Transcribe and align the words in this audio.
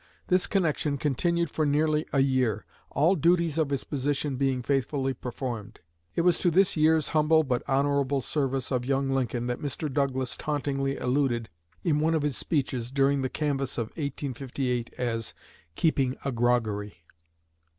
This 0.29 0.47
connection 0.47 0.97
continued 0.97 1.51
for 1.51 1.63
nearly 1.63 2.07
a 2.11 2.21
year, 2.21 2.65
all 2.89 3.13
duties 3.13 3.59
of 3.59 3.69
his 3.69 3.83
position 3.83 4.35
being 4.35 4.63
faithfully 4.63 5.13
performed." 5.13 5.79
It 6.15 6.21
was 6.21 6.39
to 6.39 6.49
this 6.49 6.75
year's 6.75 7.09
humble 7.09 7.43
but 7.43 7.61
honorable 7.67 8.19
service 8.19 8.71
of 8.71 8.83
young 8.83 9.11
Lincoln 9.11 9.45
that 9.45 9.61
Mr. 9.61 9.93
Douglas 9.93 10.35
tauntingly 10.37 10.97
alluded 10.97 11.49
in 11.83 11.99
one 11.99 12.15
of 12.15 12.23
his 12.23 12.35
speeches 12.35 12.89
during 12.89 13.21
the 13.21 13.29
canvass 13.29 13.77
of 13.77 13.89
1858 13.89 14.91
as 14.97 15.35
'keeping 15.75 16.17
a 16.25 16.31
groggery.' 16.31 17.03